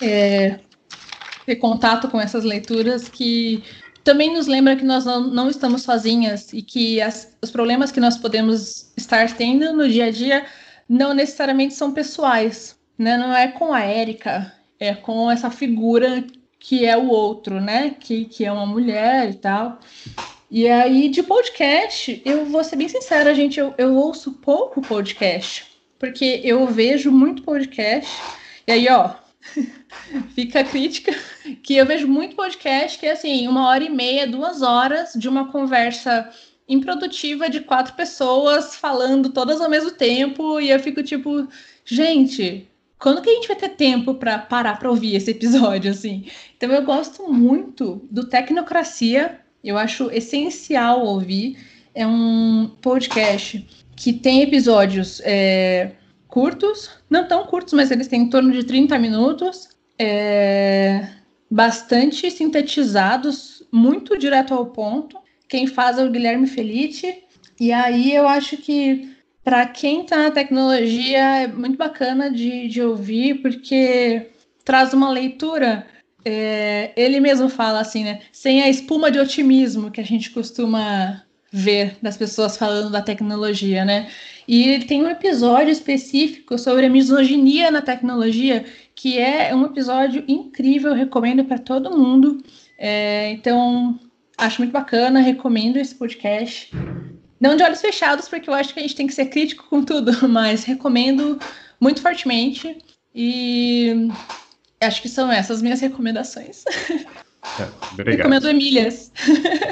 [0.00, 0.58] é,
[1.44, 3.62] ter contato com essas leituras que
[4.04, 8.00] também nos lembra que nós não, não estamos sozinhas e que as, os problemas que
[8.00, 10.46] nós podemos estar tendo no dia a dia
[10.88, 13.16] não necessariamente são pessoais, né?
[13.16, 16.24] Não é com a Érica, é com essa figura
[16.58, 17.90] que é o outro, né?
[17.98, 19.78] Que, que é uma mulher e tal.
[20.50, 25.64] E aí, de podcast, eu vou ser bem sincera, gente, eu, eu ouço pouco podcast,
[25.96, 28.10] porque eu vejo muito podcast,
[28.66, 29.14] e aí, ó,
[30.34, 31.12] Fica a crítica,
[31.62, 35.28] que eu vejo muito podcast que é assim, uma hora e meia, duas horas de
[35.28, 36.30] uma conversa
[36.68, 41.48] improdutiva de quatro pessoas falando todas ao mesmo tempo, e eu fico tipo,
[41.84, 46.26] gente, quando que a gente vai ter tempo para parar para ouvir esse episódio assim?
[46.56, 51.58] Então eu gosto muito do Tecnocracia, eu acho essencial ouvir.
[51.92, 53.66] É um podcast
[53.96, 55.92] que tem episódios é,
[56.30, 59.68] curtos, não tão curtos, mas eles têm em torno de 30 minutos,
[59.98, 61.08] é,
[61.50, 65.18] bastante sintetizados, muito direto ao ponto.
[65.48, 67.22] Quem faz é o Guilherme Felice,
[67.58, 72.80] e aí eu acho que para quem está na tecnologia é muito bacana de, de
[72.82, 74.30] ouvir, porque
[74.64, 75.86] traz uma leitura
[76.24, 78.20] é, ele mesmo fala assim, né?
[78.32, 81.22] Sem a espuma de otimismo que a gente costuma
[81.52, 84.08] ver das pessoas falando da tecnologia, né?
[84.46, 90.92] E tem um episódio específico sobre a misoginia na tecnologia, que é um episódio incrível,
[90.92, 92.42] recomendo para todo mundo.
[92.78, 93.98] É, então,
[94.36, 96.70] acho muito bacana, recomendo esse podcast.
[97.40, 99.82] Não de olhos fechados, porque eu acho que a gente tem que ser crítico com
[99.84, 101.38] tudo, mas recomendo
[101.80, 102.78] muito fortemente.
[103.14, 104.08] E
[104.80, 106.64] acho que são essas minhas recomendações.
[107.58, 108.16] É, obrigado.
[108.18, 109.12] Recomendo Emílias.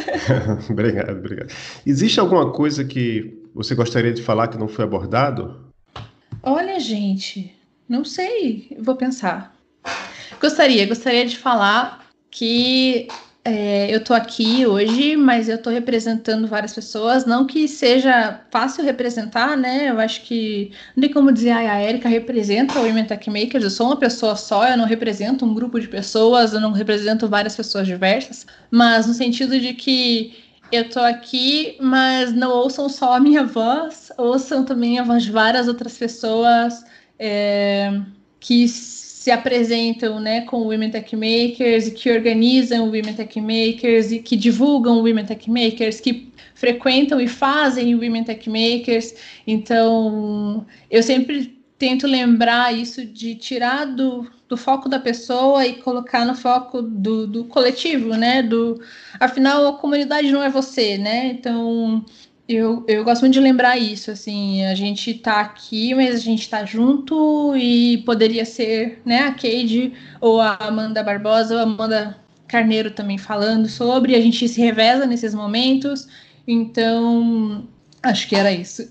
[0.71, 1.53] obrigado, obrigado.
[1.87, 5.69] Existe alguma coisa que você gostaria de falar que não foi abordado?
[6.43, 7.55] Olha, gente,
[7.89, 9.55] não sei, vou pensar.
[10.41, 13.09] Gostaria, gostaria de falar que
[13.49, 17.25] é, eu tô aqui hoje, mas eu tô representando várias pessoas.
[17.25, 19.89] Não que seja fácil representar, né?
[19.89, 23.65] Eu acho que não tem como dizer, ah, a Erika representa o Women Tech Makers.
[23.65, 27.27] Eu sou uma pessoa só, eu não represento um grupo de pessoas, eu não represento
[27.27, 28.47] várias pessoas diversas.
[28.71, 30.37] Mas no sentido de que
[30.71, 35.33] eu tô aqui, mas não ouçam só a minha voz, ouçam também a voz de
[35.33, 36.85] várias outras pessoas
[37.19, 37.99] é,
[38.39, 38.69] que
[39.29, 44.35] se apresentam né, com Women Tech Makers e que organizam Women Tech Makers e que
[44.35, 49.15] divulgam Women Tech Makers, que frequentam e fazem Women Tech Makers.
[49.47, 56.25] Então, eu sempre tento lembrar isso de tirar do, do foco da pessoa e colocar
[56.25, 58.43] no foco do, do coletivo, né?
[58.43, 58.83] Do,
[59.21, 61.27] afinal, a comunidade não é você, né?
[61.27, 62.03] Então,
[62.49, 66.49] eu, eu gosto muito de lembrar isso, assim, a gente tá aqui, mas a gente
[66.49, 72.19] tá junto e poderia ser, né, a Cade ou a Amanda Barbosa ou a Amanda
[72.49, 76.09] Carneiro também falando sobre, a gente se reveza nesses momentos,
[76.47, 77.69] então
[78.03, 78.89] acho que era isso.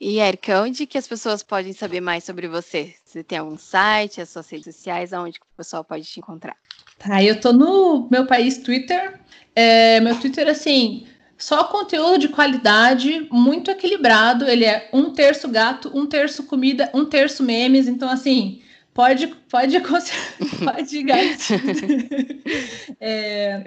[0.00, 2.94] E Erika, onde que as pessoas podem saber mais sobre você?
[3.04, 6.56] Você tem algum site, as suas redes sociais, aonde que o pessoal pode te encontrar?
[6.98, 9.20] Tá, eu tô no meu país Twitter,
[9.54, 11.06] é, meu Twitter, assim,
[11.38, 14.48] só conteúdo de qualidade, muito equilibrado.
[14.48, 17.88] Ele é um terço gato, um terço comida, um terço memes.
[17.88, 18.62] Então, assim,
[18.94, 19.78] pode, pode,
[20.64, 21.54] pode gato.
[23.00, 23.64] é,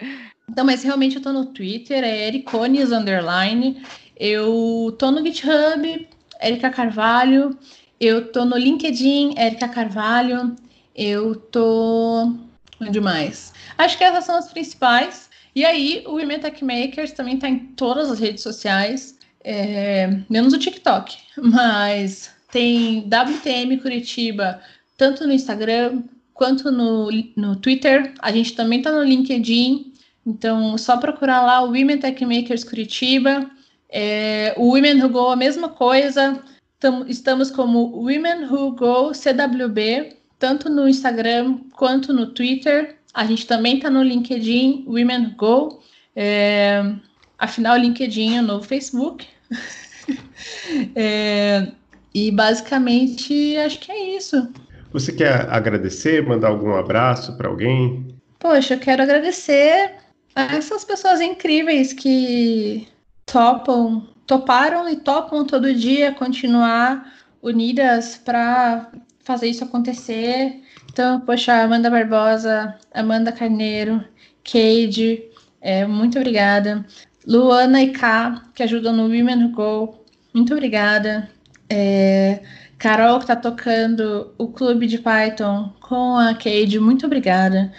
[0.49, 3.83] então, mas realmente eu tô no Twitter, é Ericones Underline.
[4.17, 6.07] Eu tô no GitHub,
[6.41, 7.57] Erika Carvalho.
[7.99, 10.55] Eu tô no LinkedIn, Erika Carvalho.
[10.95, 12.33] Eu tô.
[12.81, 13.53] Onde mais?
[13.77, 15.28] Acho que essas são as principais.
[15.55, 20.53] E aí, o Women Tech Makers também está em todas as redes sociais, é, menos
[20.53, 24.61] o TikTok, mas tem WTM Curitiba,
[24.97, 28.13] tanto no Instagram quanto no, no Twitter.
[28.19, 29.93] A gente também está no LinkedIn,
[30.25, 33.49] então só procurar lá o Women Tech Makers Curitiba.
[33.89, 36.41] É, o Women Who Go, a mesma coisa.
[36.79, 42.98] Tam, estamos como Women Who Go CWB, tanto no Instagram quanto no Twitter.
[43.19, 45.81] A gente também está no LinkedIn Women Go.
[46.15, 46.81] É,
[47.37, 49.27] afinal, o LinkedIn é o novo Facebook.
[50.95, 51.67] é,
[52.15, 54.49] e basicamente acho que é isso.
[54.93, 58.07] Você quer agradecer, mandar algum abraço para alguém?
[58.39, 59.95] Poxa, eu quero agradecer
[60.33, 62.87] a essas pessoas incríveis que
[63.25, 68.89] topam, toparam e topam todo dia continuar unidas para
[69.25, 70.61] fazer isso acontecer.
[70.99, 74.03] Então, poxa, Amanda Barbosa, Amanda Carneiro,
[74.43, 75.23] Cade,
[75.61, 76.85] é, muito obrigada.
[77.25, 81.29] Luana e K, que ajudam no Women Go, muito obrigada.
[81.69, 82.41] É,
[82.77, 87.71] Carol, que está tocando o clube de Python com a Cade, muito obrigada.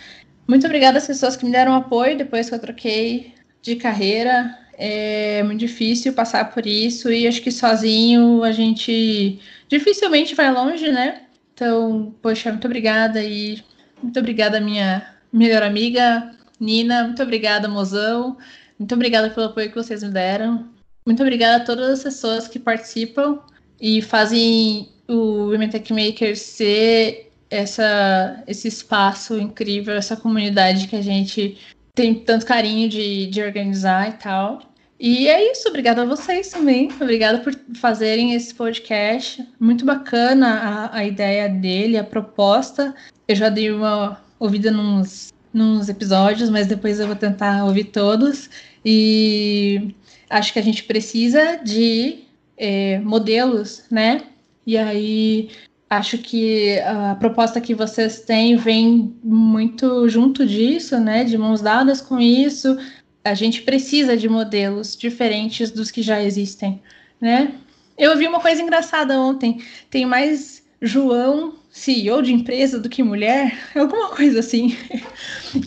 [0.49, 4.57] Muito obrigada às pessoas que me deram apoio depois que eu troquei de carreira.
[4.79, 10.91] É muito difícil passar por isso e acho que sozinho a gente dificilmente vai longe,
[10.91, 11.27] né?
[11.61, 13.63] Então, poxa, muito obrigada e
[14.03, 17.05] muito obrigada, minha melhor amiga, Nina.
[17.05, 18.39] Muito obrigada, mozão.
[18.79, 20.71] Muito obrigada pelo apoio que vocês me deram.
[21.05, 23.41] Muito obrigada a todas as pessoas que participam
[23.79, 31.03] e fazem o Women Tech Makers ser essa, esse espaço incrível, essa comunidade que a
[31.03, 31.59] gente
[31.95, 34.63] tem tanto carinho de, de organizar e tal.
[35.03, 36.91] E é isso, obrigada a vocês também.
[37.01, 39.43] Obrigada por fazerem esse podcast.
[39.59, 42.95] Muito bacana a, a ideia dele, a proposta.
[43.27, 48.51] Eu já dei uma ouvida nos, nos episódios, mas depois eu vou tentar ouvir todos.
[48.85, 49.95] E
[50.29, 52.19] acho que a gente precisa de
[52.59, 54.21] é, modelos, né?
[54.67, 55.49] E aí
[55.89, 61.25] acho que a proposta que vocês têm vem muito junto disso, né?
[61.25, 62.77] De mãos dadas com isso
[63.25, 66.81] a gente precisa de modelos diferentes dos que já existem,
[67.21, 67.53] né?
[67.97, 69.63] Eu vi uma coisa engraçada ontem.
[69.91, 74.77] Tem mais João CEO de empresa do que mulher, alguma coisa assim.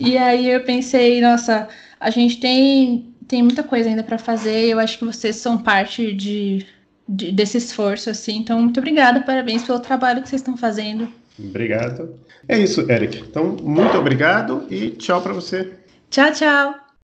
[0.00, 1.68] e aí eu pensei, nossa,
[2.00, 4.66] a gente tem, tem muita coisa ainda para fazer.
[4.66, 6.66] Eu acho que vocês são parte de,
[7.08, 8.38] de, desse esforço, assim.
[8.38, 11.08] Então, muito obrigada, parabéns pelo trabalho que vocês estão fazendo.
[11.38, 12.18] Obrigado.
[12.48, 13.18] É isso, Eric.
[13.18, 15.72] Então, muito obrigado e tchau para você.
[16.10, 16.83] Tchau, tchau.